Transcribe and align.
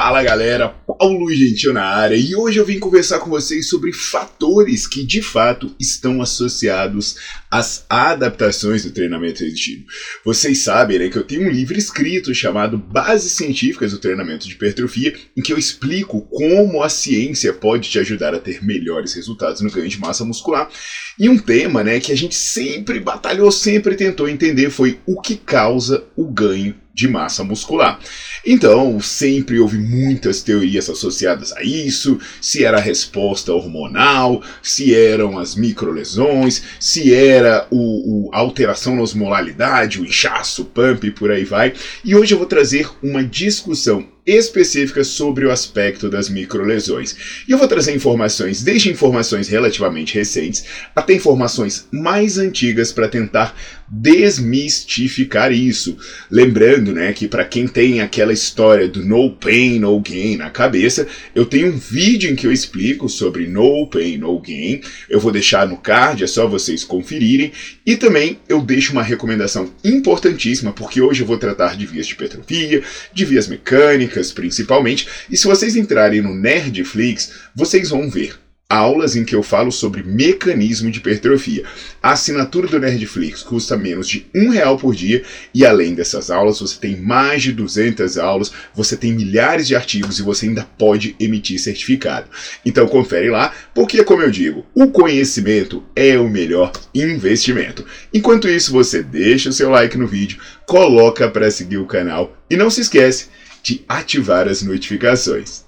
Fala 0.00 0.22
galera, 0.22 0.68
Paulo 0.68 1.28
Gentil 1.34 1.72
na 1.72 1.82
área 1.82 2.14
e 2.14 2.32
hoje 2.32 2.56
eu 2.56 2.64
vim 2.64 2.78
conversar 2.78 3.18
com 3.18 3.28
vocês 3.28 3.68
sobre 3.68 3.92
fatores 3.92 4.86
que 4.86 5.04
de 5.04 5.20
fato 5.20 5.74
estão 5.76 6.22
associados 6.22 7.16
às 7.50 7.84
adaptações 7.90 8.84
do 8.84 8.92
treinamento 8.92 9.42
resistivo. 9.42 9.86
Vocês 10.24 10.58
sabem 10.58 11.00
né, 11.00 11.08
que 11.08 11.18
eu 11.18 11.24
tenho 11.24 11.48
um 11.48 11.50
livro 11.50 11.76
escrito 11.76 12.32
chamado 12.32 12.78
Bases 12.78 13.32
Científicas 13.32 13.90
do 13.90 13.98
Treinamento 13.98 14.46
de 14.46 14.54
Hipertrofia, 14.54 15.12
em 15.36 15.42
que 15.42 15.52
eu 15.52 15.58
explico 15.58 16.20
como 16.30 16.80
a 16.80 16.88
ciência 16.88 17.52
pode 17.52 17.90
te 17.90 17.98
ajudar 17.98 18.32
a 18.36 18.38
ter 18.38 18.64
melhores 18.64 19.14
resultados 19.14 19.60
no 19.62 19.70
ganho 19.70 19.88
de 19.88 19.98
massa 19.98 20.24
muscular. 20.24 20.70
E 21.18 21.28
um 21.28 21.36
tema 21.36 21.82
né, 21.82 21.98
que 21.98 22.12
a 22.12 22.16
gente 22.16 22.34
sempre 22.34 23.00
batalhou, 23.00 23.50
sempre 23.50 23.96
tentou 23.96 24.28
entender 24.28 24.70
foi 24.70 25.00
o 25.04 25.20
que 25.20 25.36
causa 25.36 26.04
o 26.14 26.24
ganho 26.24 26.74
de 26.94 27.06
massa 27.06 27.44
muscular. 27.44 28.00
Então, 28.44 29.00
sempre 29.00 29.60
houve 29.60 29.78
muitas 29.78 30.42
teorias 30.42 30.90
associadas 30.90 31.52
a 31.52 31.62
isso, 31.62 32.18
se 32.40 32.64
era 32.64 32.78
a 32.78 32.80
resposta 32.80 33.52
hormonal, 33.52 34.42
se 34.60 34.94
eram 34.94 35.38
as 35.38 35.54
microlesões, 35.54 36.62
se 36.80 37.14
era 37.14 37.68
o, 37.70 38.28
o, 38.28 38.34
a 38.34 38.38
alteração 38.38 38.96
na 38.96 39.02
osmolaridade, 39.02 40.00
o 40.00 40.04
inchaço, 40.04 40.62
o 40.62 40.64
pump 40.64 41.06
e 41.06 41.12
por 41.12 41.30
aí 41.30 41.44
vai. 41.44 41.72
E 42.04 42.16
hoje 42.16 42.34
eu 42.34 42.38
vou 42.38 42.48
trazer 42.48 42.88
uma 43.00 43.22
discussão 43.22 44.04
específicas 44.28 45.06
sobre 45.08 45.46
o 45.46 45.50
aspecto 45.50 46.10
das 46.10 46.28
microlesões. 46.28 47.16
E 47.48 47.52
eu 47.52 47.58
vou 47.58 47.66
trazer 47.66 47.94
informações, 47.94 48.62
desde 48.62 48.90
informações 48.90 49.48
relativamente 49.48 50.14
recentes 50.14 50.64
até 50.94 51.14
informações 51.14 51.86
mais 51.90 52.38
antigas 52.38 52.92
para 52.92 53.08
tentar 53.08 53.56
desmistificar 53.90 55.52
isso. 55.52 55.96
Lembrando, 56.30 56.92
né, 56.92 57.12
que 57.12 57.26
para 57.26 57.44
quem 57.44 57.66
tem 57.66 58.00
aquela 58.00 58.32
história 58.32 58.86
do 58.88 59.04
no 59.04 59.30
pain 59.30 59.78
no 59.78 59.98
gain 60.00 60.36
na 60.36 60.50
cabeça, 60.50 61.06
eu 61.34 61.46
tenho 61.46 61.68
um 61.68 61.78
vídeo 61.78 62.30
em 62.30 62.36
que 62.36 62.46
eu 62.46 62.52
explico 62.52 63.08
sobre 63.08 63.46
no 63.46 63.86
pain 63.86 64.18
no 64.18 64.38
gain. 64.40 64.80
Eu 65.08 65.20
vou 65.20 65.32
deixar 65.32 65.66
no 65.66 65.76
card, 65.76 66.22
é 66.22 66.26
só 66.26 66.46
vocês 66.46 66.84
conferirem. 66.84 67.52
E 67.86 67.96
também 67.96 68.38
eu 68.48 68.60
deixo 68.60 68.92
uma 68.92 69.02
recomendação 69.02 69.72
importantíssima, 69.82 70.72
porque 70.72 71.00
hoje 71.00 71.22
eu 71.22 71.26
vou 71.26 71.38
tratar 71.38 71.76
de 71.76 71.86
vias 71.86 72.06
de 72.06 72.12
hipertrofia, 72.12 72.82
de 73.12 73.24
vias 73.24 73.48
mecânicas 73.48 74.32
principalmente. 74.32 75.08
E 75.30 75.36
se 75.36 75.46
vocês 75.46 75.76
entrarem 75.76 76.20
no 76.20 76.34
Nerdflix, 76.34 77.32
vocês 77.54 77.90
vão 77.90 78.10
ver 78.10 78.47
aulas 78.70 79.16
em 79.16 79.24
que 79.24 79.34
eu 79.34 79.42
falo 79.42 79.72
sobre 79.72 80.02
mecanismo 80.02 80.90
de 80.90 80.98
hipertrofia. 80.98 81.64
A 82.02 82.12
assinatura 82.12 82.68
do 82.68 82.78
Nerdflix 82.78 83.42
custa 83.42 83.78
menos 83.78 84.06
de 84.06 84.26
um 84.34 84.50
real 84.50 84.76
por 84.76 84.94
dia 84.94 85.24
e 85.54 85.64
além 85.64 85.94
dessas 85.94 86.30
aulas 86.30 86.60
você 86.60 86.78
tem 86.78 86.94
mais 87.00 87.42
de 87.42 87.52
200 87.52 88.18
aulas, 88.18 88.52
você 88.74 88.94
tem 88.94 89.14
milhares 89.14 89.66
de 89.66 89.74
artigos 89.74 90.18
e 90.18 90.22
você 90.22 90.44
ainda 90.44 90.68
pode 90.76 91.16
emitir 91.18 91.58
certificado. 91.58 92.28
Então 92.62 92.86
confere 92.86 93.30
lá, 93.30 93.54
porque 93.74 94.04
como 94.04 94.20
eu 94.20 94.30
digo, 94.30 94.66
o 94.74 94.88
conhecimento 94.88 95.82
é 95.96 96.18
o 96.18 96.28
melhor 96.28 96.70
investimento. 96.94 97.86
Enquanto 98.12 98.50
isso, 98.50 98.70
você 98.70 99.02
deixa 99.02 99.48
o 99.48 99.52
seu 99.52 99.70
like 99.70 99.96
no 99.96 100.06
vídeo, 100.06 100.40
coloca 100.66 101.26
para 101.30 101.50
seguir 101.50 101.78
o 101.78 101.86
canal 101.86 102.36
e 102.50 102.56
não 102.56 102.68
se 102.68 102.82
esquece 102.82 103.28
de 103.62 103.82
ativar 103.88 104.46
as 104.46 104.62
notificações. 104.62 105.67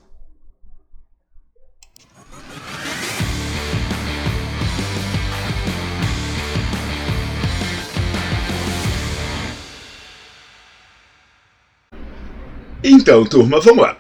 Então, 12.83 13.25
turma, 13.27 13.61
vamos 13.61 13.83
lá. 13.83 13.99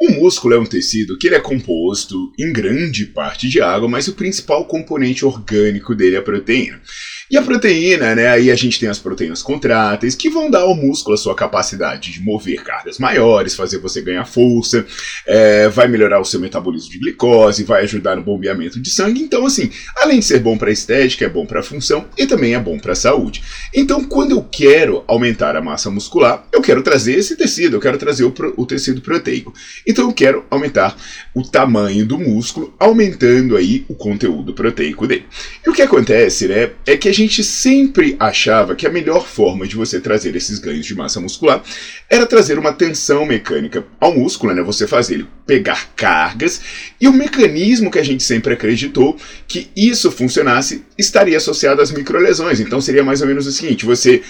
O 0.00 0.12
músculo 0.12 0.54
é 0.54 0.58
um 0.58 0.64
tecido 0.64 1.18
que 1.18 1.26
ele 1.26 1.36
é 1.36 1.40
composto 1.40 2.32
em 2.38 2.52
grande 2.52 3.06
parte 3.06 3.48
de 3.48 3.60
água, 3.60 3.88
mas 3.88 4.06
o 4.06 4.14
principal 4.14 4.66
componente 4.66 5.24
orgânico 5.24 5.94
dele 5.94 6.16
é 6.16 6.18
a 6.18 6.22
proteína. 6.22 6.80
E 7.30 7.36
a 7.36 7.42
proteína, 7.42 8.14
né? 8.14 8.28
Aí 8.28 8.50
a 8.50 8.54
gente 8.54 8.80
tem 8.80 8.88
as 8.88 8.98
proteínas 8.98 9.42
contráteis 9.42 10.14
que 10.14 10.30
vão 10.30 10.50
dar 10.50 10.60
ao 10.60 10.74
músculo 10.74 11.14
a 11.14 11.18
sua 11.18 11.34
capacidade 11.34 12.10
de 12.10 12.22
mover 12.22 12.62
cargas 12.62 12.98
maiores, 12.98 13.54
fazer 13.54 13.78
você 13.78 14.00
ganhar 14.00 14.24
força, 14.24 14.86
é, 15.26 15.68
vai 15.68 15.88
melhorar 15.88 16.20
o 16.20 16.24
seu 16.24 16.40
metabolismo 16.40 16.90
de 16.90 16.98
glicose, 16.98 17.64
vai 17.64 17.82
ajudar 17.82 18.16
no 18.16 18.22
bombeamento 18.22 18.80
de 18.80 18.88
sangue. 18.88 19.20
Então, 19.20 19.44
assim, 19.44 19.70
além 19.98 20.20
de 20.20 20.24
ser 20.24 20.40
bom 20.40 20.56
para 20.56 20.70
estética, 20.70 21.26
é 21.26 21.28
bom 21.28 21.44
para 21.44 21.62
função 21.62 22.06
e 22.16 22.26
também 22.26 22.54
é 22.54 22.58
bom 22.58 22.78
para 22.78 22.92
a 22.92 22.96
saúde. 22.96 23.42
Então, 23.74 24.02
quando 24.04 24.30
eu 24.30 24.42
quero 24.42 25.04
aumentar 25.06 25.54
a 25.54 25.60
massa 25.60 25.90
muscular, 25.90 26.46
eu 26.50 26.62
quero 26.62 26.82
trazer 26.82 27.14
esse 27.14 27.36
tecido, 27.36 27.76
eu 27.76 27.80
quero 27.80 27.98
trazer 27.98 28.24
o, 28.24 28.32
o 28.56 28.64
tecido 28.64 29.02
proteico. 29.02 29.52
Então, 29.86 30.06
eu 30.06 30.14
quero 30.14 30.46
aumentar 30.50 30.96
o 31.34 31.42
tamanho 31.42 32.06
do 32.06 32.18
músculo, 32.18 32.74
aumentando 32.78 33.54
aí 33.54 33.84
o 33.86 33.94
conteúdo 33.94 34.54
proteico 34.54 35.06
dele. 35.06 35.26
E 35.66 35.68
o 35.68 35.74
que 35.74 35.82
acontece, 35.82 36.48
né, 36.48 36.70
é 36.86 36.96
que 36.96 37.08
a 37.08 37.17
gente 37.18 37.44
sempre 37.44 38.16
achava 38.18 38.74
que 38.74 38.86
a 38.86 38.90
melhor 38.90 39.26
forma 39.26 39.66
de 39.66 39.76
você 39.76 40.00
trazer 40.00 40.34
esses 40.36 40.58
ganhos 40.58 40.86
de 40.86 40.94
massa 40.94 41.20
muscular 41.20 41.62
era 42.08 42.26
trazer 42.26 42.58
uma 42.58 42.72
tensão 42.72 43.26
mecânica 43.26 43.84
ao 44.00 44.14
músculo, 44.14 44.54
né? 44.54 44.62
Você 44.62 44.86
fazer 44.86 45.14
ele 45.14 45.28
pegar 45.46 45.90
cargas, 45.96 46.60
e 47.00 47.08
o 47.08 47.12
mecanismo 47.12 47.90
que 47.90 47.98
a 47.98 48.04
gente 48.04 48.22
sempre 48.22 48.54
acreditou 48.54 49.16
que 49.46 49.70
isso 49.76 50.10
funcionasse 50.10 50.84
estaria 50.96 51.36
associado 51.36 51.80
às 51.80 51.90
microlesões. 51.90 52.60
Então 52.60 52.80
seria 52.80 53.02
mais 53.02 53.20
ou 53.20 53.26
menos 53.26 53.46
o 53.46 53.52
seguinte: 53.52 53.84
você 53.84 54.22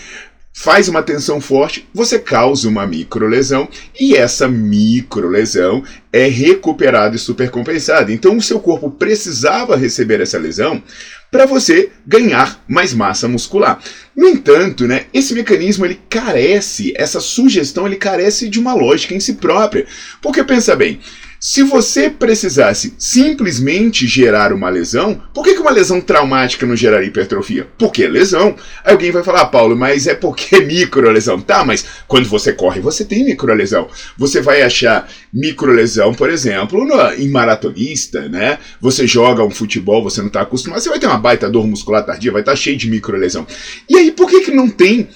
faz 0.53 0.88
uma 0.88 1.03
tensão 1.03 1.41
forte, 1.41 1.88
você 1.94 2.19
causa 2.19 2.69
uma 2.69 2.86
microlesão 2.86 3.69
e 3.98 4.16
essa 4.16 4.48
microlesão 4.48 5.84
é 6.12 6.26
recuperada 6.26 7.14
e 7.14 7.19
supercompensada. 7.19 8.12
Então 8.12 8.36
o 8.36 8.42
seu 8.42 8.59
corpo 8.59 8.91
precisava 8.91 9.76
receber 9.76 10.20
essa 10.20 10.38
lesão 10.38 10.82
para 11.31 11.47
você 11.47 11.91
ganhar 12.06 12.64
mais 12.66 12.92
massa 12.92 13.28
muscular. 13.28 13.78
No 14.16 14.26
entanto, 14.26 14.86
né, 14.86 15.06
esse 15.12 15.34
mecanismo 15.34 15.84
ele 15.84 16.00
carece, 16.09 16.92
essa 16.97 17.21
sugestão 17.21 17.86
ele 17.86 17.97
carece 17.97 18.48
de 18.48 18.59
uma 18.59 18.74
lógica 18.74 19.15
em 19.15 19.21
si 19.21 19.34
própria. 19.34 19.86
Porque 20.21 20.42
pensa 20.42 20.74
bem, 20.74 20.98
se 21.41 21.63
você 21.63 22.11
precisasse 22.11 22.95
simplesmente 22.99 24.07
gerar 24.09 24.53
uma 24.53 24.69
lesão, 24.69 25.23
por 25.33 25.45
que, 25.45 25.51
uma 25.53 25.71
lesão 25.71 26.01
traumática 26.01 26.67
não 26.67 26.75
geraria 26.75 27.09
hipertrofia? 27.09 27.69
Porque 27.79 28.05
é 28.05 28.09
lesão. 28.09 28.57
Aí 28.85 28.93
alguém 28.93 29.13
vai 29.13 29.23
falar, 29.23 29.43
ah, 29.43 29.47
Paulo, 29.47 29.77
mas 29.77 30.07
é 30.07 30.15
porque 30.15 30.57
é 30.57 30.61
microlesão. 30.61 31.41
Tá, 31.41 31.65
mas 31.65 31.85
quando 32.09 32.29
você 32.29 32.53
corre, 32.53 32.81
você 32.81 33.05
tem 33.05 33.25
microlesão. 33.25 33.89
Você 34.17 34.41
vai 34.41 34.63
achar 34.63 35.09
microlesão, 35.33 36.13
por 36.13 36.29
exemplo, 36.29 36.85
no, 36.85 37.13
em 37.13 37.29
maratonista, 37.29 38.29
né? 38.29 38.59
Você 38.81 39.07
joga 39.07 39.45
um 39.45 39.51
futebol, 39.51 40.03
você 40.03 40.21
não 40.21 40.29
está 40.29 40.41
acostumado, 40.41 40.81
você 40.81 40.89
vai 40.89 40.99
ter 40.99 41.07
uma 41.07 41.19
baita 41.19 41.49
dor 41.49 41.67
muscular 41.67 42.05
tardia, 42.05 42.33
vai 42.33 42.43
estar 42.43 42.53
tá 42.53 42.57
cheio 42.57 42.77
de 42.77 42.91
microlesão. 42.91 43.47
E 43.89 43.97
aí, 43.97 44.11
por 44.11 44.29
que, 44.29 44.41
que 44.41 44.51
não 44.51 44.69
tem 44.69 45.09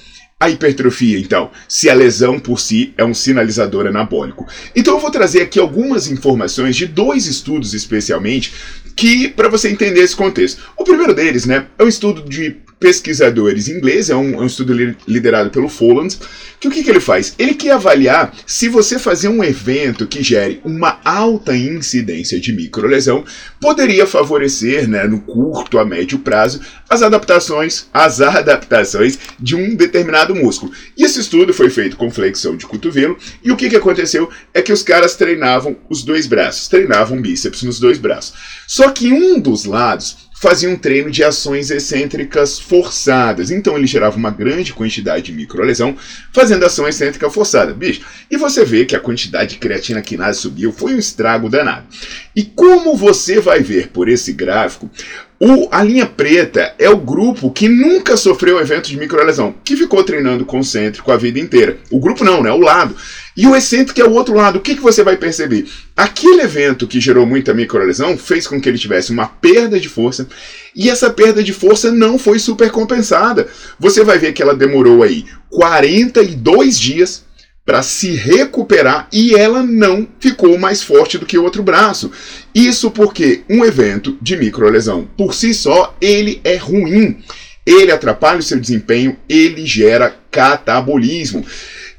a 0.43 0.51
hipertrofia, 0.51 1.21
então, 1.21 1.53
se 1.69 1.89
a 1.89 1.95
lesão 1.95 2.37
por 2.41 2.59
si 2.59 2.93
é 2.99 3.05
um 3.05 3.15
sinalizador 3.15 3.87
anabólico. 3.87 4.45
Então 4.75 4.95
eu 4.95 5.01
vou 5.01 5.09
trazer 5.09 5.41
aqui 5.41 5.61
algumas 5.61 6.09
informações 6.11 6.75
de 6.75 6.85
dois 6.85 7.27
estudos 7.27 7.75
especialmente 7.75 8.53
que 8.97 9.29
para 9.29 9.49
você 9.49 9.71
entender 9.71 10.01
esse 10.01 10.17
contexto. 10.17 10.61
O 10.77 10.83
primeiro 10.83 11.15
deles, 11.15 11.47
né, 11.47 11.67
é 11.79 11.85
um 11.85 11.89
estudo 11.89 12.29
de 12.29 12.57
pesquisadores 12.83 13.69
ingleses, 13.69 14.11
é 14.11 14.17
um, 14.17 14.35
é 14.35 14.39
um 14.39 14.47
estudo 14.47 14.73
li, 14.73 14.97
liderado 15.07 15.51
pelo 15.51 15.69
Folland, 15.69 16.19
que 16.59 16.67
o 16.67 16.71
que, 16.71 16.83
que 16.83 16.91
ele 16.91 17.01
faz? 17.01 17.33
Ele 17.39 17.55
quer 17.55 17.71
avaliar 17.71 18.35
se 18.45 18.69
você 18.69 18.99
fazer 18.99 19.29
um 19.29 19.43
evento 19.43 20.07
que 20.07 20.23
gere 20.23 20.61
uma 20.65 21.01
alta 21.05 21.57
incidência 21.57 22.41
de 22.41 22.53
microlesão 22.53 23.25
poderia 23.61 24.05
favorecer, 24.05 24.89
né, 24.89 25.05
no 25.05 25.21
curto 25.21 25.79
a 25.79 25.85
médio 25.85 26.19
prazo, 26.19 26.61
as 26.91 27.03
adaptações, 27.03 27.87
as 27.95 28.21
adaptações 28.21 29.17
de 29.39 29.55
um 29.55 29.77
determinado 29.77 30.35
músculo. 30.35 30.73
E 30.97 31.05
esse 31.05 31.21
estudo 31.21 31.55
foi 31.55 31.71
feito 31.71 31.97
com 31.97 32.11
flexão 32.11 32.57
de 32.57 32.67
cotovelo, 32.67 33.17
e 33.45 33.53
o 33.53 33.57
que, 33.57 33.69
que 33.69 33.77
aconteceu 33.77 34.29
é 34.53 34.61
que 34.61 34.73
os 34.73 34.83
caras 34.83 35.15
treinavam 35.15 35.77
os 35.89 36.03
dois 36.03 36.27
braços, 36.27 36.67
treinavam 36.67 37.23
bíceps 37.23 37.63
nos 37.63 37.79
dois 37.79 37.99
braços. 37.99 38.35
Só 38.67 38.91
que 38.91 39.13
um 39.13 39.39
dos 39.39 39.65
lados 39.65 40.32
fazia 40.43 40.69
um 40.69 40.75
treino 40.77 41.09
de 41.09 41.23
ações 41.23 41.71
excêntricas 41.71 42.59
forçadas. 42.59 43.53
Então 43.53 43.79
ele 43.79 43.87
gerava 43.87 44.17
uma 44.17 44.31
grande 44.33 44.73
quantidade 44.73 45.27
de 45.27 45.33
microlesão 45.33 45.97
fazendo 46.33 46.67
ação 46.67 46.89
excêntrica 46.89 47.31
forçada. 47.31 47.73
Bicho, 47.73 48.01
e 48.29 48.37
você 48.37 48.65
vê 48.65 48.85
que 48.85 48.97
a 48.97 49.01
quantidade 49.01 49.51
de 49.51 49.59
creatina 49.59 50.03
quinase 50.03 50.41
subiu, 50.41 50.73
foi 50.73 50.95
um 50.95 50.99
estrago 50.99 51.49
danado. 51.49 51.87
E 52.35 52.43
como 52.43 52.97
você 52.97 53.39
vai 53.39 53.61
ver 53.61 53.91
por 53.91 54.09
esse 54.09 54.33
gráfico, 54.33 54.91
o, 55.41 55.69
a 55.73 55.83
linha 55.83 56.07
preta 56.07 56.73
é 56.79 56.89
o 56.89 56.97
grupo 56.97 57.51
que 57.51 57.69
nunca 57.69 58.17
sofreu 58.17 58.61
evento 58.61 58.89
de 58.89 58.97
microlesão, 58.97 59.53
que 59.65 59.77
ficou 59.77 60.05
treinando 60.05 60.45
concêntrico 60.45 61.11
a 61.11 61.17
vida 61.17 61.41
inteira. 61.41 61.79
O 61.91 61.99
grupo 61.99 62.23
não, 62.23 62.43
né? 62.43 62.53
O 62.53 62.61
lado. 62.61 62.95
E 63.37 63.47
o 63.47 63.57
excêntrico 63.57 64.01
é 64.01 64.05
o 64.05 64.13
outro 64.13 64.35
lado. 64.35 64.59
O 64.59 64.61
que, 64.61 64.77
que 64.77 64.81
você 64.81 65.03
vai 65.03 65.17
perceber? 65.17 65.67
Aquele 65.97 66.43
evento 66.43 66.87
que 66.87 67.01
gerou 67.01 67.27
muita 67.27 67.53
microlesão 67.53 68.17
fez 68.17 68.47
com 68.47 68.61
que 68.61 68.69
ele 68.69 68.79
tivesse 68.79 69.11
uma 69.11 69.27
perda 69.27 69.81
de 69.81 69.89
força 69.89 70.29
e 70.77 70.89
essa 70.89 71.11
perda 71.11 71.43
de 71.43 71.53
força 71.53 71.91
não 71.91 72.19
foi 72.19 72.39
super 72.39 72.71
compensada. 72.71 73.49
Você 73.81 74.05
vai 74.05 74.19
ver 74.19 74.33
que 74.33 74.43
ela 74.43 74.55
demorou 74.55 75.03
aí 75.03 75.25
42 75.51 76.79
dias 76.79 77.25
para 77.65 77.83
se 77.83 78.11
recuperar 78.11 79.09
e 79.13 79.35
ela 79.35 79.63
não 79.63 80.07
ficou 80.19 80.59
mais 80.59 80.83
forte 80.83 81.17
do 81.17 81.27
que 81.27 81.39
o 81.39 81.45
outro 81.45 81.63
braço. 81.63 82.11
Isso 82.55 82.91
porque 82.91 83.43
um 83.49 83.65
evento 83.65 84.19
de 84.21 84.37
microlesão 84.37 85.09
por 85.17 85.35
si 85.35 85.55
só, 85.55 85.97
ele 86.01 86.41
é 86.43 86.57
ruim. 86.57 87.23
Ele 87.65 87.93
atrapalha 87.93 88.41
o 88.41 88.43
seu 88.43 88.59
desempenho, 88.59 89.17
ele 89.29 89.65
gera 89.65 90.17
catabolismo. 90.31 91.47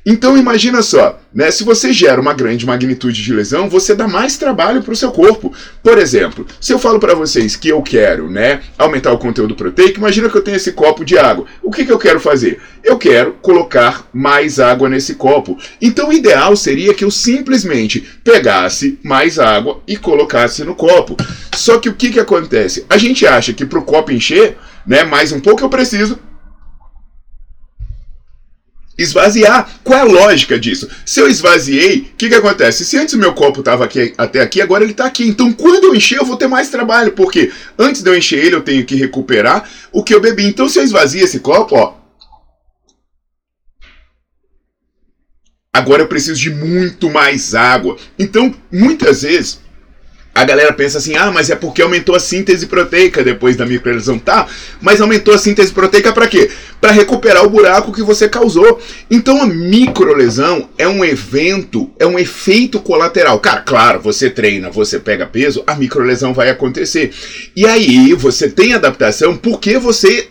Então 0.05 0.37
imagina 0.37 0.81
só, 0.81 1.17
né? 1.33 1.49
Se 1.49 1.63
você 1.63 1.93
gera 1.93 2.19
uma 2.19 2.33
grande 2.33 2.65
magnitude 2.65 3.23
de 3.23 3.33
lesão, 3.33 3.69
você 3.69 3.95
dá 3.95 4.05
mais 4.05 4.37
trabalho 4.37 4.83
para 4.83 4.91
o 4.91 4.95
seu 4.97 5.11
corpo. 5.11 5.53
Por 5.81 5.97
exemplo, 5.97 6.45
se 6.59 6.73
eu 6.73 6.79
falo 6.79 6.99
para 6.99 7.15
vocês 7.15 7.55
que 7.55 7.69
eu 7.69 7.81
quero, 7.81 8.29
né, 8.29 8.61
aumentar 8.77 9.13
o 9.13 9.17
conteúdo 9.17 9.55
proteico, 9.55 9.99
imagina 9.99 10.29
que 10.29 10.35
eu 10.35 10.41
tenho 10.41 10.57
esse 10.57 10.73
copo 10.73 11.05
de 11.05 11.17
água. 11.17 11.45
O 11.61 11.71
que, 11.71 11.85
que 11.85 11.91
eu 11.91 11.97
quero 11.97 12.19
fazer? 12.19 12.59
Eu 12.83 12.97
quero 12.97 13.33
colocar 13.41 14.05
mais 14.11 14.59
água 14.59 14.89
nesse 14.89 15.15
copo. 15.15 15.57
Então 15.81 16.09
o 16.09 16.13
ideal 16.13 16.53
seria 16.57 16.93
que 16.93 17.05
eu 17.05 17.11
simplesmente 17.11 18.01
pegasse 18.25 18.99
mais 19.03 19.39
água 19.39 19.81
e 19.87 19.95
colocasse 19.95 20.65
no 20.65 20.75
copo. 20.75 21.15
Só 21.55 21.77
que 21.77 21.87
o 21.87 21.93
que, 21.93 22.11
que 22.11 22.19
acontece? 22.19 22.85
A 22.89 22.97
gente 22.97 23.25
acha 23.25 23.53
que 23.53 23.65
para 23.65 23.79
o 23.79 23.85
copo 23.85 24.11
encher, 24.11 24.57
né, 24.85 25.05
mais 25.05 25.31
um 25.31 25.39
pouco 25.39 25.63
eu 25.63 25.69
preciso 25.69 26.19
esvaziar. 29.03 29.69
Qual 29.83 29.99
é 29.99 30.01
a 30.01 30.05
lógica 30.05 30.59
disso? 30.59 30.89
Se 31.05 31.19
eu 31.19 31.27
esvaziei, 31.27 31.99
o 32.13 32.15
que, 32.17 32.29
que 32.29 32.35
acontece? 32.35 32.85
Se 32.85 32.97
antes 32.97 33.13
o 33.13 33.19
meu 33.19 33.33
copo 33.33 33.59
estava 33.59 33.85
aqui 33.85 34.13
até 34.17 34.41
aqui, 34.41 34.61
agora 34.61 34.83
ele 34.83 34.91
está 34.93 35.05
aqui. 35.05 35.27
Então, 35.27 35.51
quando 35.53 35.85
eu 35.85 35.95
encher, 35.95 36.17
eu 36.17 36.25
vou 36.25 36.37
ter 36.37 36.47
mais 36.47 36.69
trabalho, 36.69 37.11
porque 37.11 37.51
antes 37.77 38.01
de 38.01 38.09
eu 38.09 38.17
encher 38.17 38.43
ele, 38.43 38.55
eu 38.55 38.61
tenho 38.61 38.85
que 38.85 38.95
recuperar 38.95 39.69
o 39.91 40.03
que 40.03 40.13
eu 40.13 40.21
bebi. 40.21 40.45
Então, 40.45 40.67
se 40.67 40.79
eu 40.79 40.83
esvazio 40.83 41.23
esse 41.23 41.39
copo, 41.39 41.75
ó, 41.75 41.95
agora 45.71 46.03
eu 46.03 46.07
preciso 46.07 46.39
de 46.39 46.49
muito 46.49 47.09
mais 47.09 47.53
água. 47.53 47.97
Então, 48.17 48.53
muitas 48.71 49.23
vezes 49.23 49.59
a 50.35 50.43
galera 50.43 50.73
pensa 50.73 50.97
assim, 50.97 51.15
ah, 51.15 51.31
mas 51.31 51.51
é 51.51 51.55
porque 51.55 51.81
aumentou 51.81 52.15
a 52.15 52.19
síntese 52.19 52.65
proteica 52.65 53.23
depois 53.23 53.55
da 53.55 53.65
microerosão. 53.65 54.17
Tá, 54.17 54.47
mas 54.81 54.99
aumentou 54.99 55.33
a 55.33 55.37
síntese 55.37 55.71
proteica 55.71 56.11
para 56.11 56.27
quê? 56.27 56.49
Para 56.81 56.91
recuperar 56.91 57.45
o 57.45 57.49
buraco 57.49 57.93
que 57.93 58.01
você 58.01 58.27
causou. 58.27 58.81
Então 59.11 59.41
a 59.41 59.45
microlesão 59.45 60.69
é 60.77 60.87
um 60.87 61.05
evento, 61.05 61.91
é 61.99 62.07
um 62.07 62.17
efeito 62.17 62.79
colateral. 62.79 63.39
Cara, 63.39 63.61
claro, 63.61 63.99
você 64.01 64.27
treina, 64.29 64.71
você 64.71 64.99
pega 64.99 65.27
peso, 65.27 65.63
a 65.67 65.75
microlesão 65.75 66.33
vai 66.33 66.49
acontecer. 66.49 67.13
E 67.55 67.67
aí 67.67 68.13
você 68.13 68.49
tem 68.49 68.73
adaptação 68.73 69.37
porque 69.37 69.77
você 69.77 70.27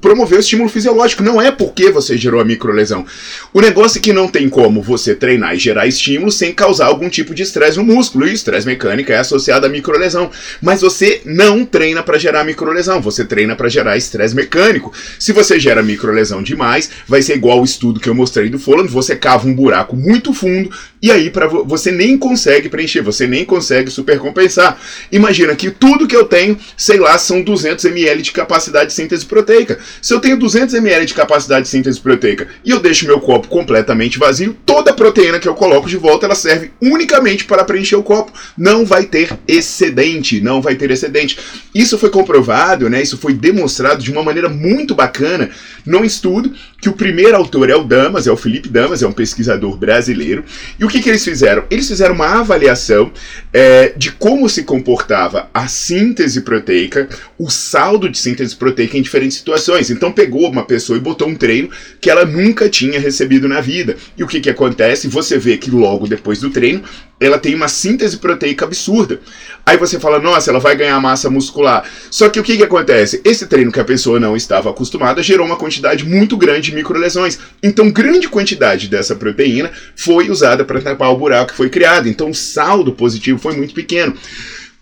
promoveu 0.00 0.36
o 0.36 0.40
estímulo 0.40 0.68
fisiológico, 0.68 1.22
não 1.22 1.40
é 1.40 1.50
porque 1.50 1.90
você 1.90 2.18
gerou 2.18 2.40
a 2.42 2.44
microlesão. 2.44 3.06
O 3.54 3.62
negócio 3.62 3.98
é 3.98 4.02
que 4.02 4.12
não 4.12 4.28
tem 4.28 4.50
como 4.50 4.82
você 4.82 5.14
treinar 5.14 5.54
e 5.54 5.58
gerar 5.58 5.86
estímulo 5.86 6.30
sem 6.30 6.52
causar 6.52 6.86
algum 6.86 7.08
tipo 7.08 7.34
de 7.34 7.42
estresse 7.42 7.78
no 7.78 7.84
músculo. 7.84 8.28
E 8.28 8.34
estresse 8.34 8.66
mecânico 8.66 9.10
é 9.12 9.16
associado 9.16 9.45
associada 9.46 9.66
à 9.66 9.70
microlesão. 9.70 10.30
Mas 10.60 10.80
você 10.80 11.20
não 11.24 11.64
treina 11.64 12.02
para 12.02 12.18
gerar 12.18 12.44
microlesão, 12.44 13.00
você 13.00 13.24
treina 13.24 13.54
para 13.54 13.68
gerar 13.68 13.96
estresse 13.96 14.34
mecânico. 14.34 14.92
Se 15.18 15.32
você 15.32 15.58
gera 15.60 15.82
microlesão 15.82 16.42
demais, 16.42 16.90
vai 17.06 17.22
ser 17.22 17.36
igual 17.36 17.60
o 17.60 17.64
estudo 17.64 18.00
que 18.00 18.08
eu 18.08 18.14
mostrei 18.14 18.48
do 18.48 18.58
Fulano, 18.58 18.88
você 18.88 19.14
cava 19.14 19.46
um 19.46 19.54
buraco 19.54 19.96
muito 19.96 20.32
fundo 20.32 20.70
e 21.00 21.10
aí 21.10 21.30
para 21.30 21.46
você 21.46 21.92
nem 21.92 22.18
consegue 22.18 22.68
preencher, 22.68 23.00
você 23.00 23.26
nem 23.26 23.44
consegue 23.44 23.90
supercompensar. 23.90 24.78
Imagina 25.12 25.54
que 25.54 25.70
tudo 25.70 26.06
que 26.06 26.16
eu 26.16 26.24
tenho, 26.24 26.58
sei 26.76 26.98
lá, 26.98 27.16
são 27.18 27.42
200 27.42 27.84
ml 27.84 28.22
de 28.22 28.32
capacidade 28.32 28.86
de 28.86 28.92
síntese 28.92 29.24
proteica. 29.24 29.78
Se 30.02 30.12
eu 30.12 30.20
tenho 30.20 30.36
200 30.38 30.74
ml 30.74 31.06
de 31.06 31.14
capacidade 31.14 31.62
de 31.62 31.68
síntese 31.68 32.00
proteica 32.00 32.48
e 32.64 32.70
eu 32.70 32.80
deixo 32.80 33.06
meu 33.06 33.20
copo 33.20 33.48
completamente 33.48 34.18
vazio, 34.18 34.56
toda 34.66 34.90
a 34.90 34.94
proteína 34.94 35.38
que 35.38 35.48
eu 35.48 35.54
coloco 35.54 35.88
de 35.88 35.96
volta 35.96 36.26
ela 36.26 36.34
serve 36.34 36.70
unicamente 36.80 37.44
para 37.44 37.64
preencher 37.64 37.96
o 37.96 38.02
copo. 38.02 38.32
Não 38.56 38.84
vai 38.84 39.04
ter 39.04 39.35
excedente, 39.46 40.40
não 40.40 40.60
vai 40.60 40.74
ter 40.74 40.90
excedente. 40.90 41.38
Isso 41.74 41.98
foi 41.98 42.10
comprovado, 42.10 42.88
né? 42.88 43.02
Isso 43.02 43.18
foi 43.18 43.34
demonstrado 43.34 44.02
de 44.02 44.10
uma 44.10 44.22
maneira 44.22 44.48
muito 44.48 44.94
bacana 44.94 45.50
num 45.84 46.04
estudo 46.04 46.52
que 46.80 46.88
o 46.88 46.92
primeiro 46.92 47.36
autor 47.36 47.70
é 47.70 47.76
o 47.76 47.84
Damas, 47.84 48.26
é 48.26 48.32
o 48.32 48.36
Felipe 48.36 48.68
Damas, 48.68 49.02
é 49.02 49.06
um 49.06 49.12
pesquisador 49.12 49.76
brasileiro. 49.76 50.44
E 50.78 50.84
o 50.84 50.88
que, 50.88 51.00
que 51.00 51.08
eles 51.08 51.24
fizeram? 51.24 51.64
Eles 51.70 51.88
fizeram 51.88 52.14
uma 52.14 52.40
avaliação 52.40 53.10
é, 53.52 53.92
de 53.96 54.12
como 54.12 54.48
se 54.48 54.64
comportava 54.64 55.48
a 55.54 55.68
síntese 55.68 56.42
proteica, 56.42 57.08
o 57.38 57.50
saldo 57.50 58.08
de 58.08 58.18
síntese 58.18 58.54
proteica 58.54 58.98
em 58.98 59.02
diferentes 59.02 59.38
situações. 59.38 59.90
Então 59.90 60.12
pegou 60.12 60.50
uma 60.50 60.64
pessoa 60.64 60.98
e 60.98 61.00
botou 61.00 61.28
um 61.28 61.34
treino 61.34 61.70
que 62.00 62.10
ela 62.10 62.24
nunca 62.24 62.68
tinha 62.68 63.00
recebido 63.00 63.48
na 63.48 63.60
vida. 63.60 63.96
E 64.16 64.22
o 64.22 64.26
que, 64.26 64.40
que 64.40 64.50
acontece? 64.50 65.08
Você 65.08 65.38
vê 65.38 65.56
que 65.56 65.70
logo 65.70 66.06
depois 66.06 66.40
do 66.40 66.50
treino 66.50 66.82
ela 67.18 67.38
tem 67.38 67.54
uma 67.54 67.68
síntese 67.68 68.18
proteica 68.18 68.64
absurda. 68.64 69.20
Aí 69.64 69.76
você 69.76 69.98
fala, 69.98 70.20
nossa, 70.20 70.50
ela 70.50 70.60
vai 70.60 70.76
ganhar 70.76 71.00
massa 71.00 71.28
muscular. 71.28 71.88
Só 72.10 72.28
que 72.28 72.38
o 72.38 72.42
que, 72.42 72.56
que 72.56 72.62
acontece? 72.62 73.20
Esse 73.24 73.46
treino 73.46 73.72
que 73.72 73.80
a 73.80 73.84
pessoa 73.84 74.20
não 74.20 74.36
estava 74.36 74.70
acostumada 74.70 75.22
gerou 75.22 75.44
uma 75.44 75.56
quantidade 75.56 76.04
muito 76.04 76.36
grande 76.36 76.70
de 76.70 76.74
microlesões. 76.74 77.38
Então, 77.62 77.90
grande 77.90 78.28
quantidade 78.28 78.88
dessa 78.88 79.16
proteína 79.16 79.70
foi 79.96 80.30
usada 80.30 80.64
para 80.64 80.80
tapar 80.80 81.10
o 81.10 81.16
buraco 81.16 81.50
que 81.50 81.56
foi 81.56 81.68
criado. 81.68 82.08
Então, 82.08 82.30
o 82.30 82.34
saldo 82.34 82.92
positivo 82.92 83.38
foi 83.38 83.56
muito 83.56 83.74
pequeno. 83.74 84.16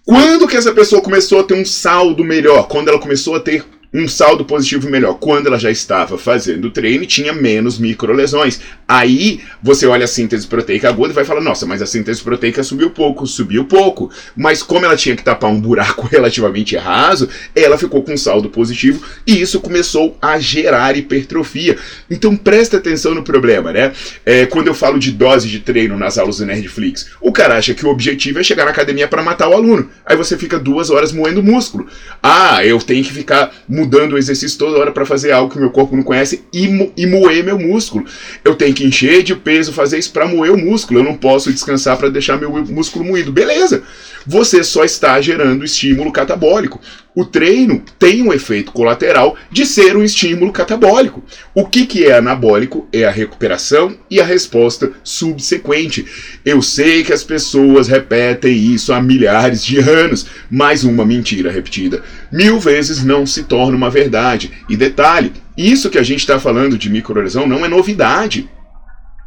Quando 0.05 0.47
que 0.47 0.57
essa 0.57 0.73
pessoa 0.73 1.01
começou 1.01 1.41
a 1.41 1.45
ter 1.45 1.55
um 1.55 1.65
saldo 1.65 2.23
melhor? 2.23 2.69
Quando 2.69 2.89
ela 2.89 2.99
começou 2.99 3.37
a 3.37 3.41
ter 3.41 3.65
um 3.95 4.09
saldo 4.09 4.45
positivo 4.45 4.91
melhor 4.91 5.15
quando 5.15 5.47
ela 5.47 5.59
já 5.59 5.71
estava 5.71 6.19
fazendo 6.19 6.65
o 6.65 6.71
treino 6.71 7.07
tinha 7.07 7.33
menos 7.33 7.79
microlesões. 7.79 8.61
Aí 8.89 9.41
você 9.63 9.87
olha 9.87 10.05
a 10.05 10.09
síntese 10.09 10.49
proteica 10.49 10.89
aguda 10.89 11.13
e 11.13 11.15
vai 11.15 11.25
falar: 11.25 11.41
nossa, 11.41 11.65
mas 11.65 11.81
a 11.81 11.87
síntese 11.87 12.21
proteica 12.21 12.65
subiu 12.65 12.91
pouco, 12.91 13.25
subiu 13.25 13.65
pouco. 13.65 14.11
Mas 14.37 14.63
como 14.65 14.85
ela 14.85 14.97
tinha 14.97 15.15
que 15.15 15.23
tapar 15.23 15.51
um 15.51 15.61
buraco 15.61 16.07
relativamente 16.11 16.77
raso, 16.77 17.29
ela 17.55 17.79
ficou 17.79 18.03
com 18.03 18.15
um 18.15 18.17
saldo 18.17 18.51
positivo 18.51 19.01
e 19.25 19.41
isso 19.41 19.61
começou 19.61 20.19
a 20.21 20.41
gerar 20.41 20.97
hipertrofia. 20.97 21.79
Então 22.11 22.37
presta 22.37 22.79
atenção 22.79 23.15
no 23.15 23.23
problema, 23.23 23.73
né? 23.73 23.93
É, 24.27 24.45
quando 24.47 24.67
eu 24.67 24.75
falo 24.75 24.99
de 24.99 25.13
dose 25.13 25.49
de 25.49 25.61
treino 25.61 25.97
nas 25.97 26.19
aulas 26.19 26.39
do 26.39 26.47
Nerdflix, 26.47 27.11
o 27.21 27.31
cara 27.31 27.57
acha 27.57 27.73
que 27.73 27.87
o 27.87 27.91
objetivo 27.91 28.41
é 28.41 28.43
chegar 28.43 28.65
na 28.65 28.73
academia 28.73 29.07
para 29.07 29.23
matar 29.23 29.49
o 29.49 29.53
aluno. 29.53 29.89
Aí 30.05 30.17
você 30.17 30.37
fica 30.37 30.59
duas 30.59 30.91
horas 30.91 31.13
moendo 31.13 31.43
músculo. 31.43 31.87
Ah, 32.21 32.65
eu 32.65 32.79
tenho 32.79 33.05
que 33.05 33.13
ficar 33.13 33.55
mudando 33.85 34.15
o 34.15 34.19
exercício 34.19 34.59
toda 34.59 34.79
hora 34.79 34.91
para 34.91 35.05
fazer 35.05 35.31
algo 35.33 35.53
que 35.53 35.59
meu 35.59 35.71
corpo 35.71 35.95
não 35.95 36.03
conhece 36.03 36.43
e, 36.53 36.93
e 36.97 37.07
moer 37.07 37.45
meu 37.45 37.59
músculo. 37.59 38.05
Eu 38.43 38.55
tenho 38.55 38.75
que 38.75 38.85
encher 38.85 39.23
de 39.23 39.35
peso, 39.35 39.73
fazer 39.73 39.99
isso 39.99 40.13
para 40.13 40.27
moer 40.27 40.51
o 40.51 40.59
músculo. 40.59 41.01
Eu 41.01 41.05
não 41.05 41.15
posso 41.15 41.53
descansar 41.53 41.97
para 41.97 42.09
deixar 42.09 42.39
meu 42.39 42.51
músculo 42.51 43.05
moído. 43.05 43.31
Beleza. 43.31 43.83
Você 44.27 44.65
só 44.65 44.85
está 44.85 45.21
gerando 45.21 45.65
estímulo 45.65 46.11
catabólico. 46.11 46.81
O 47.15 47.25
treino 47.25 47.83
tem 47.99 48.23
um 48.23 48.33
efeito 48.33 48.73
colateral 48.73 49.37
de 49.51 49.65
ser 49.65 49.97
um 49.97 50.03
estímulo 50.03 50.53
catabólico. 50.53 51.23
O 51.55 51.67
que, 51.67 51.87
que 51.87 52.05
é 52.05 52.17
anabólico? 52.17 52.89
É 52.93 53.05
a 53.05 53.11
recuperação 53.11 53.97
e 54.11 54.21
a 54.21 54.25
resposta 54.25 54.93
subsequente. 55.05 56.05
Eu 56.45 56.61
sei 56.61 57.05
que 57.05 57.13
as 57.13 57.23
pessoas 57.23 57.87
repetem 57.87 58.57
isso 58.57 58.93
há 58.93 59.01
milhares 59.01 59.65
de 59.65 59.79
anos, 59.79 60.27
mas 60.51 60.83
uma 60.83 61.05
mentira 61.05 61.51
repetida 61.51 62.03
mil 62.35 62.59
vezes 62.59 63.05
não 63.05 63.25
se 63.25 63.45
torna 63.45 63.77
uma 63.77 63.89
verdade. 63.89 64.51
E 64.69 64.77
detalhe, 64.77 65.33
isso 65.57 65.89
que 65.89 65.99
a 65.99 66.03
gente 66.03 66.21
está 66.21 66.41
falando 66.41 66.77
de 66.77 66.91
microlesão 66.91 67.47
não 67.47 67.65
é 67.65 67.69
novidade. 67.69 68.49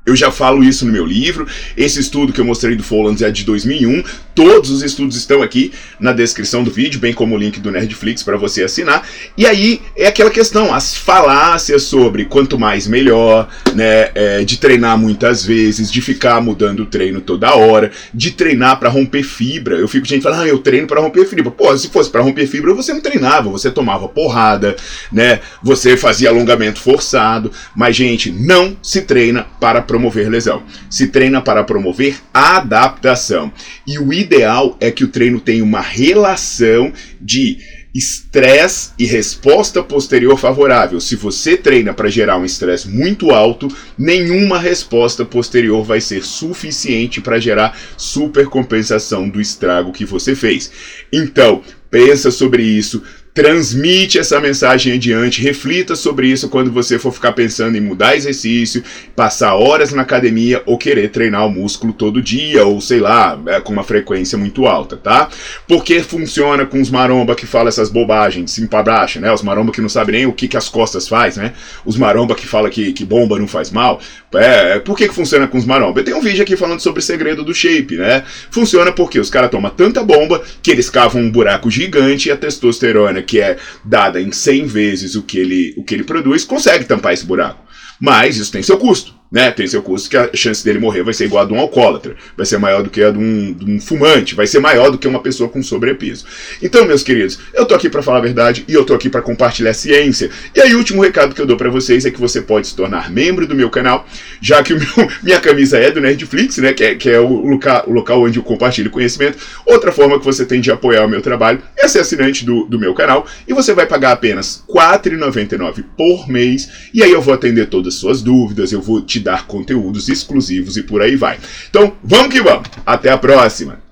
Eu 0.08 0.16
já 0.16 0.32
falo 0.32 0.64
isso 0.64 0.86
no 0.86 0.94
meu 0.94 1.06
livro. 1.06 1.46
Esse 1.76 2.00
estudo 2.00 2.32
que 2.32 2.40
eu 2.40 2.46
mostrei 2.46 2.78
do 2.78 2.84
Follands 2.84 3.22
é 3.22 3.30
de 3.30 3.44
2001. 3.44 4.02
Todos 4.34 4.70
os 4.70 4.82
estudos 4.82 5.18
estão 5.18 5.44
aqui 5.44 5.74
na 6.00 6.14
descrição 6.14 6.64
do 6.64 6.72
vídeo, 6.72 6.98
bem 6.98 7.12
como 7.14 7.36
o 7.36 7.38
link 7.38 7.60
do 7.60 7.70
Nerdflix 7.70 8.24
para 8.24 8.38
você 8.38 8.64
assinar. 8.64 9.06
E 9.36 9.46
aí 9.46 9.82
é 9.98 10.08
aquela 10.08 10.30
questão, 10.30 10.74
as 10.74 10.96
falácias 10.96 11.84
sobre 11.84 12.24
quanto 12.24 12.58
mais 12.58 12.88
melhor, 12.88 13.50
né, 13.76 14.12
é, 14.16 14.46
de 14.46 14.58
treinar 14.58 14.98
muitas 14.98 15.44
vezes, 15.44 15.92
de 15.92 16.00
ficar 16.00 16.40
mudando 16.40 16.84
o 16.84 16.86
treino 16.86 17.20
toda 17.20 17.56
hora, 17.56 17.92
de 18.14 18.32
treinar 18.32 18.80
para 18.80 18.88
romper 18.88 19.24
fibra. 19.24 19.76
Eu 19.76 19.90
fico 19.90 20.08
gente 20.08 20.24
falando, 20.24 20.44
ah, 20.44 20.48
eu 20.48 20.60
treino 20.60 20.88
para 20.88 21.02
romper 21.02 21.26
fibra. 21.26 21.52
Pô, 21.52 21.78
se 21.78 21.90
fosse 21.90 22.10
para 22.10 22.22
romper 22.22 22.48
fibra, 22.48 22.74
você 22.74 22.94
não 22.94 23.02
treinava, 23.02 23.50
você 23.50 23.70
tomava 23.70 24.08
porrada, 24.08 24.74
né? 25.12 25.42
Você 25.62 25.98
fazia 25.98 26.30
alongamento 26.30 26.80
forçado. 26.80 27.52
Mas 27.76 27.94
gente, 27.98 28.32
não 28.32 28.78
se 28.82 29.02
treina 29.02 29.46
para 29.60 29.82
promover 29.98 30.30
lesão. 30.30 30.64
Se 30.90 31.08
treina 31.08 31.42
para 31.42 31.64
promover 31.64 32.18
adaptação. 32.34 33.52
E 33.86 33.98
o 33.98 34.14
ideal 34.14 34.78
é 34.80 34.92
que 34.92 35.04
o 35.04 35.08
treino 35.08 35.42
tenha 35.42 35.64
uma 35.64 35.82
relação 35.82 36.94
de 37.20 37.58
estresse 37.96 38.92
e 39.00 39.06
resposta 39.06 39.82
posterior 39.82 40.38
favorável. 40.38 41.02
Se 41.02 41.16
você 41.16 41.58
treina 41.58 41.94
para 41.94 42.10
gerar 42.10 42.38
um 42.38 42.46
estresse 42.46 42.88
muito 42.88 43.32
alto, 43.32 43.68
nenhuma 43.98 44.60
resposta 44.60 45.26
posterior 45.26 45.84
vai 45.84 46.00
ser 46.00 46.24
suficiente 46.24 47.20
para 47.20 47.40
gerar 47.40 47.76
supercompensação 47.98 49.28
do 49.28 49.42
estrago 49.42 49.92
que 49.92 50.06
você 50.06 50.36
fez. 50.36 50.72
Então, 51.12 51.64
pensa 51.90 52.30
sobre 52.30 52.62
isso, 52.62 53.02
transmite 53.38 54.18
essa 54.18 54.42
mensagem 54.42 54.94
adiante, 54.94 55.44
reflita 55.44 55.96
sobre 55.96 56.28
isso 56.28 56.50
quando 56.50 56.72
você 56.72 56.98
for 56.98 57.14
ficar 57.14 57.34
pensando 57.34 57.78
em 57.78 57.80
mudar 57.80 58.16
exercício, 58.16 58.84
passar 59.16 59.54
horas 59.54 59.94
na 59.94 60.02
academia 60.02 60.64
ou 60.66 60.76
querer 60.76 61.10
treinar 61.10 61.46
o 61.46 61.52
músculo 61.52 61.94
todo 61.94 62.20
dia, 62.20 62.66
ou 62.66 62.82
sei 62.82 63.00
lá, 63.00 63.40
é, 63.46 63.62
com 63.62 63.72
uma 63.72 63.84
frequência 63.84 64.40
muito 64.40 64.66
alta, 64.66 64.98
tá? 64.98 65.30
Porque 65.68 66.02
funciona 66.02 66.66
com 66.66 66.82
os 66.82 66.90
maromba 66.90 67.36
que 67.36 67.46
falam 67.46 67.68
essas 67.68 67.92
bobagens 67.92 68.46
de 68.46 68.50
cima 68.50 68.82
baixo, 68.82 69.20
né? 69.20 69.32
Os 69.32 69.44
maromba 69.44 69.72
que 69.72 69.82
não 69.82 69.90
sabem 69.90 70.16
nem 70.16 70.26
o 70.26 70.34
que, 70.34 70.48
que 70.48 70.58
as 70.58 70.68
costas 70.68 71.08
faz, 71.08 71.38
né? 71.38 71.54
Os 71.86 71.96
maromba 71.96 72.34
que 72.34 72.48
falam 72.48 72.72
que, 72.72 72.92
que 72.92 73.06
bomba 73.06 73.38
não 73.38 73.48
faz 73.48 73.70
mal. 73.70 74.02
É, 74.34 74.80
por 74.80 74.98
que, 74.98 75.08
que 75.08 75.14
funciona 75.14 75.48
com 75.48 75.60
os 75.60 75.66
maromba? 75.66 76.00
Eu 76.00 76.04
tenho 76.04 76.18
um 76.18 76.22
vídeo 76.22 76.42
aqui 76.42 76.58
falando 76.58 76.80
sobre 76.80 77.02
o 77.02 77.04
segredo 77.04 77.44
do 77.44 77.54
shape, 77.54 77.98
né? 77.98 78.24
Funciona 78.50 78.92
porque 78.92 79.20
os 79.20 79.30
caras 79.30 79.52
tomam 79.52 79.70
tanta 79.70 80.04
bomba 80.04 80.42
que 80.64 80.72
eles 80.72 80.90
cavam 80.90 81.22
um 81.22 81.30
buraco 81.30 81.70
gigante 81.70 82.30
e 82.30 82.32
a 82.32 82.36
testosterona 82.36 83.27
que 83.28 83.40
é 83.40 83.58
dada 83.84 84.20
em 84.22 84.32
100 84.32 84.66
vezes 84.66 85.16
o 85.16 85.22
que 85.22 85.38
ele, 85.38 85.74
o 85.78 85.84
que 85.84 85.94
ele 85.94 86.04
produz, 86.04 86.44
consegue 86.44 86.86
tampar 86.86 87.14
esse 87.14 87.26
buraco. 87.26 87.64
Mas 88.00 88.38
isso 88.38 88.52
tem 88.52 88.64
seu 88.64 88.78
custo 88.78 89.17
né, 89.32 89.52
tem 89.52 89.68
seu 89.68 89.82
custo 89.82 90.10
que 90.10 90.18
a 90.18 90.30
chance 90.34 90.64
dele 90.64 90.80
morrer 90.80 91.04
vai 91.04 91.14
ser 91.14 91.26
igual 91.26 91.44
a 91.44 91.48
de 91.48 91.54
um 91.54 91.60
alcoólatra, 91.60 92.16
vai 92.36 92.46
ser 92.46 92.58
maior 92.58 92.84
do 92.84 92.90
que 92.90 93.04
a 93.04 93.12
de 93.12 93.18
um, 93.18 93.54
de 93.54 93.72
um 93.72 93.80
fumante, 93.80 94.36
vai 94.36 94.48
ser 94.48 94.60
maior 94.60 94.90
do 94.90 94.98
que 94.98 95.08
uma 95.08 95.22
pessoa 95.22 95.50
com 95.50 95.62
sobrepeso. 95.62 96.26
Então, 96.62 96.86
meus 96.86 97.04
queridos, 97.04 97.40
eu 97.54 97.66
tô 97.66 97.76
aqui 97.76 97.90
para 97.90 98.02
falar 98.02 98.20
a 98.20 98.22
verdade 98.22 98.64
e 98.68 98.74
eu 98.74 98.86
tô 98.86 98.94
aqui 98.94 99.10
para 99.10 99.22
compartilhar 99.22 99.74
ciência. 99.74 100.30
E 100.56 100.62
aí, 100.62 100.74
o 100.74 100.78
último 100.78 101.02
recado 101.02 101.36
que 101.36 101.42
eu 101.42 101.46
dou 101.46 101.58
para 101.58 101.70
vocês 101.70 102.06
é 102.06 102.12
que 102.12 102.20
você 102.20 102.42
pode 102.42 102.68
se 102.68 102.76
tornar 102.76 103.12
membro 103.12 103.46
do 103.46 103.56
meu 103.56 103.70
canal, 103.70 104.08
já 104.42 104.64
que 104.64 104.74
meu, 104.74 104.88
minha 105.22 105.40
camisa 105.40 105.78
é 105.78 105.92
do 105.92 106.00
Nerdflix, 106.00 106.58
né, 106.58 106.74
que 106.74 106.84
é, 106.84 106.96
que 106.96 107.10
é 107.10 107.20
o, 107.20 107.28
local, 107.28 107.84
o 107.88 107.92
local 107.92 108.24
onde 108.24 108.40
eu 108.40 108.44
compartilho 108.44 108.90
conhecimento. 108.90 109.38
Outra 109.66 109.92
forma 109.92 110.18
que 110.20 110.26
você 110.26 110.46
tem 110.46 110.62
de 110.62 110.72
apoiar 110.72 111.06
o 111.06 111.10
meu 111.10 111.22
trabalho 111.22 111.62
é 111.78 111.88
ser 111.88 112.00
assinante 112.00 112.46
do, 112.46 112.66
do 112.66 112.80
meu 112.80 112.94
canal 112.94 113.26
e 113.48 113.54
você 113.54 113.74
vai 113.74 113.86
pagar 113.86 114.12
apenas 114.12 114.64
R$ 114.68 114.80
4,99 114.80 115.84
por 115.98 116.30
mês 116.30 116.70
e 116.94 117.04
aí 117.04 117.12
eu 117.12 117.22
vou 117.22 117.34
atender 117.34 117.68
todas 117.68 117.96
as 117.96 118.00
suas 118.00 118.22
dúvidas, 118.22 118.72
eu 118.72 118.82
vou 118.82 119.02
te 119.02 119.17
te 119.18 119.24
dar 119.24 119.48
conteúdos 119.48 120.10
exclusivos 120.10 120.78
e 120.78 120.84
por 120.84 121.02
aí 121.02 121.16
vai. 121.16 121.40
Então, 121.70 121.96
vamos 122.04 122.34
que 122.34 122.42
vamos. 122.42 122.68
Até 122.86 123.10
a 123.10 123.18
próxima. 123.18 123.87